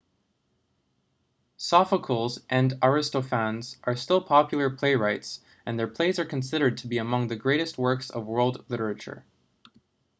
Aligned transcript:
sophocles 1.57 2.39
and 2.49 2.73
aristophanes 2.81 3.77
are 3.83 3.95
still 3.95 4.19
popular 4.19 4.67
playwrights 4.67 5.41
and 5.63 5.77
their 5.77 5.87
plays 5.87 6.17
are 6.17 6.25
considered 6.25 6.75
to 6.77 6.87
be 6.87 6.97
among 6.97 7.27
the 7.27 7.35
greatest 7.35 7.77
works 7.77 8.09
of 8.09 8.25
world 8.25 8.65
literature 8.67 9.23